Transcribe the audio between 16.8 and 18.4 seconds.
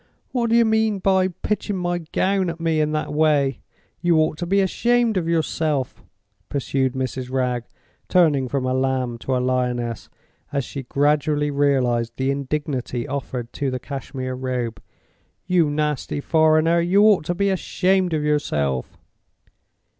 ought to be ashamed of